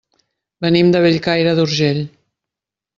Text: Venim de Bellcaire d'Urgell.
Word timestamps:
Venim 0.65 0.89
de 0.95 1.03
Bellcaire 1.07 1.55
d'Urgell. 1.61 2.05